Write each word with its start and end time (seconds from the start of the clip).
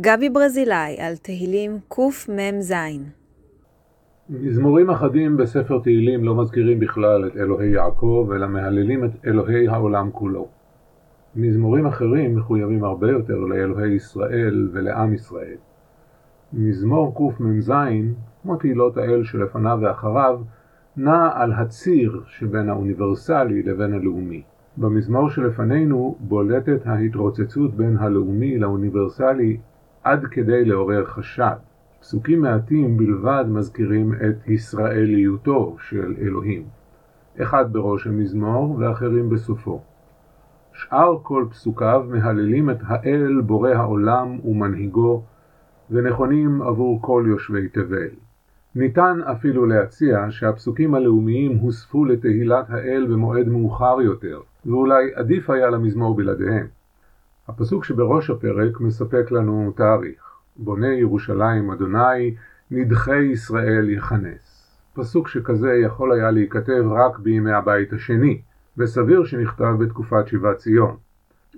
גבי 0.00 0.30
ברזילאי 0.30 0.96
על 1.00 1.16
תהילים 1.16 1.78
קמ"ז 1.88 2.74
מזמורים 4.30 4.90
אחדים 4.90 5.36
בספר 5.36 5.78
תהילים 5.78 6.24
לא 6.24 6.34
מזכירים 6.34 6.80
בכלל 6.80 7.26
את 7.26 7.36
אלוהי 7.36 7.70
יעקב, 7.70 8.28
אלא 8.34 8.46
מהללים 8.46 9.04
את 9.04 9.10
אלוהי 9.26 9.68
העולם 9.68 10.10
כולו. 10.10 10.48
מזמורים 11.36 11.86
אחרים 11.86 12.36
מחויבים 12.36 12.84
הרבה 12.84 13.10
יותר 13.10 13.36
לאלוהי 13.36 13.94
ישראל 13.94 14.68
ולעם 14.72 15.14
ישראל. 15.14 15.56
מזמור 16.52 17.14
קמ"ז, 17.14 17.72
כמו 18.42 18.56
תהילות 18.56 18.96
האל 18.96 19.24
שלפניו 19.24 19.78
ואחריו, 19.82 20.40
נע 20.96 21.28
על 21.34 21.52
הציר 21.52 22.22
שבין 22.26 22.68
האוניברסלי 22.68 23.62
לבין 23.62 23.92
הלאומי. 23.92 24.42
במזמור 24.76 25.30
שלפנינו 25.30 26.16
בולטת 26.20 26.86
ההתרוצצות 26.86 27.74
בין 27.74 27.96
הלאומי 27.96 28.58
לאוניברסלי 28.58 29.56
עד 30.04 30.26
כדי 30.26 30.64
לעורר 30.64 31.04
חשד. 31.04 31.56
פסוקים 32.00 32.40
מעטים 32.40 32.96
בלבד 32.96 33.44
מזכירים 33.48 34.12
את 34.14 34.48
ישראליותו 34.48 35.76
של 35.80 36.14
אלוהים. 36.20 36.64
אחד 37.42 37.72
בראש 37.72 38.06
המזמור 38.06 38.76
ואחרים 38.78 39.30
בסופו. 39.30 39.80
שאר 40.72 41.18
כל 41.22 41.44
פסוקיו 41.50 42.06
מהללים 42.08 42.70
את 42.70 42.78
האל 42.86 43.40
בורא 43.40 43.70
העולם 43.70 44.38
ומנהיגו, 44.44 45.22
ונכונים 45.90 46.62
עבור 46.62 47.02
כל 47.02 47.24
יושבי 47.28 47.68
תבל. 47.68 48.08
ניתן 48.74 49.20
אפילו 49.32 49.66
להציע 49.66 50.26
שהפסוקים 50.30 50.94
הלאומיים 50.94 51.58
הוספו 51.58 52.04
לתהילת 52.04 52.70
האל 52.70 53.06
במועד 53.10 53.48
מאוחר 53.48 54.00
יותר, 54.00 54.40
ואולי 54.66 55.14
עדיף 55.14 55.50
היה 55.50 55.70
למזמור 55.70 56.16
בלעדיהם. 56.16 56.66
הפסוק 57.48 57.84
שבראש 57.84 58.30
הפרק 58.30 58.80
מספק 58.80 59.30
לנו 59.30 59.72
תאריך. 59.76 60.22
בונה 60.56 60.92
ירושלים 60.92 61.70
אדוני, 61.70 62.34
נדחי 62.70 63.22
ישראל 63.22 63.90
יכנס. 63.90 64.74
פסוק 64.94 65.28
שכזה 65.28 65.72
יכול 65.74 66.12
היה 66.12 66.30
להיכתב 66.30 66.84
רק 66.90 67.18
בימי 67.18 67.52
הבית 67.52 67.92
השני, 67.92 68.40
וסביר 68.78 69.24
שנכתב 69.24 69.74
בתקופת 69.78 70.28
שיבת 70.28 70.56
ציון. 70.56 70.96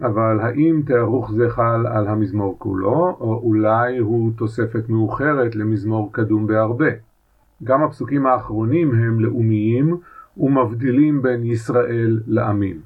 אבל 0.02 0.41
האם 0.41 0.83
תארוך 0.86 1.33
זה 1.33 1.50
חל 1.50 1.86
על 1.86 2.08
המזמור 2.08 2.58
כולו, 2.58 3.16
או 3.20 3.41
אולי 3.44 3.98
הוא 3.98 4.33
תוספת 4.36 4.88
מאוחרת 4.88 5.56
למזמור 5.56 6.12
קדום 6.12 6.46
בהרבה? 6.46 6.91
גם 7.64 7.83
הפסוקים 7.83 8.27
האחרונים 8.27 8.94
הם 8.94 9.20
לאומיים 9.20 9.96
ומבדילים 10.36 11.22
בין 11.22 11.44
ישראל 11.44 12.20
לעמים. 12.27 12.80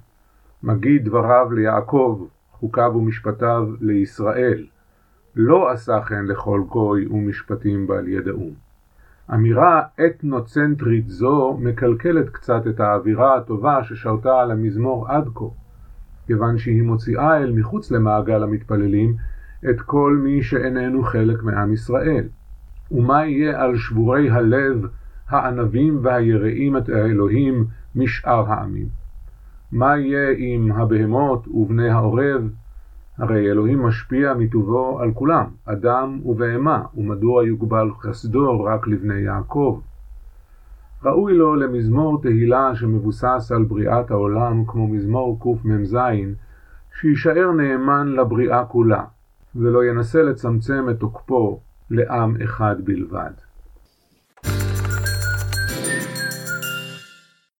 מגיד 0.63 1.05
דבריו 1.05 1.53
ליעקב, 1.53 2.27
חוקיו 2.65 2.93
ומשפטיו 2.97 3.69
לישראל. 3.81 4.67
לא 5.37 5.71
עשה 5.71 6.01
כן 6.01 6.25
לכל 6.25 6.63
גוי 6.69 7.07
ומשפטים 7.07 7.87
בל 7.87 8.09
ידעום. 8.09 8.51
אמירה 9.35 9.83
אתנוצנטרית 10.07 11.09
זו 11.09 11.59
מקלקלת 11.61 12.31
קצת 12.31 12.67
את 12.67 12.81
האווירה 12.81 13.37
הטובה 13.37 13.85
ששרתה 13.85 14.41
על 14.41 14.51
המזמור 14.51 15.09
עד 15.09 15.29
כה, 15.35 15.45
כיוון 16.27 16.59
שהיא 16.59 16.83
מוציאה 16.83 17.39
אל 17.39 17.53
מחוץ 17.53 17.91
למעגל 17.91 18.43
המתפללים 18.43 19.17
את 19.71 19.81
כל 19.81 20.19
מי 20.23 20.43
שאיננו 20.43 21.03
חלק 21.03 21.43
מעם 21.43 21.73
ישראל. 21.73 22.25
ומה 22.91 23.27
יהיה 23.27 23.63
על 23.63 23.77
שבורי 23.77 24.31
הלב, 24.31 24.87
הענבים 25.29 25.99
והיראים 26.03 26.77
את 26.77 26.89
האלוהים 26.89 27.65
משאר 27.95 28.53
העמים? 28.53 29.04
מה 29.75 29.99
יהיה 29.99 30.35
עם 30.39 30.73
הבהמות 30.73 31.49
ובני 31.49 31.91
העורב, 31.91 32.49
הרי 33.19 33.51
אלוהים 33.51 33.83
משפיע 33.83 34.35
מטובו 34.35 35.01
על 35.01 35.13
כולם, 35.13 35.47
אדם 35.65 36.21
ובהמה, 36.25 36.83
ומדוע 36.97 37.47
יוגבל 37.47 37.91
חסדו 38.01 38.65
רק 38.65 38.87
לבני 38.87 39.21
יעקב? 39.21 39.81
ראוי 41.05 41.35
לו 41.35 41.55
למזמור 41.55 42.23
תהילה 42.23 42.75
שמבוסס 42.75 43.53
על 43.55 43.65
בריאת 43.65 44.11
העולם 44.11 44.65
כמו 44.67 44.89
מזמור 44.89 45.41
קמ"ז, 45.41 45.99
שיישאר 47.01 47.53
נאמן 47.53 48.09
לבריאה 48.09 48.65
כולה, 48.65 49.05
ולא 49.57 49.85
ינסה 49.85 50.23
לצמצם 50.23 50.87
את 50.91 50.99
תוקפו 50.99 51.61
לעם 51.91 52.37
אחד 52.45 52.77
בלבד. 52.85 53.44